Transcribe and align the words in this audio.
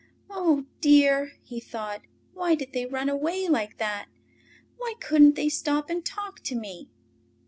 "Oh, 0.31 0.65
dear!" 0.79 1.33
he 1.43 1.59
thought. 1.59 2.01
"Why 2.33 2.55
did 2.55 2.73
they 2.73 2.87
run 2.87 3.07
away 3.07 3.47
like 3.47 3.77
that? 3.77 4.07
Why 4.77 4.95
couldn't 4.99 5.35
they 5.35 5.47
stop 5.47 5.91
and 5.91 6.03
talk 6.03 6.39
to 6.45 6.55
me?" 6.55 6.89